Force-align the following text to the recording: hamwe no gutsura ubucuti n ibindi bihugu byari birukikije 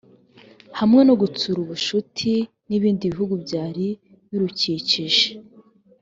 hamwe 0.79 1.01
no 1.07 1.13
gutsura 1.21 1.57
ubucuti 1.61 2.33
n 2.67 2.69
ibindi 2.77 3.03
bihugu 3.13 3.33
byari 3.45 3.85
birukikije 4.29 5.27